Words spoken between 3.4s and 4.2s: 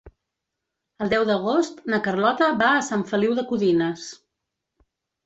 de Codines.